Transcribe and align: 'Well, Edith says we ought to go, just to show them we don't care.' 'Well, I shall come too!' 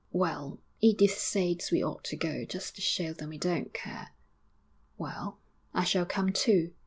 'Well, 0.11 0.57
Edith 0.79 1.13
says 1.19 1.69
we 1.69 1.83
ought 1.83 2.03
to 2.05 2.15
go, 2.15 2.43
just 2.43 2.73
to 2.73 2.81
show 2.81 3.13
them 3.13 3.29
we 3.29 3.37
don't 3.37 3.71
care.' 3.71 4.09
'Well, 4.97 5.37
I 5.75 5.83
shall 5.83 6.07
come 6.07 6.33
too!' 6.33 6.73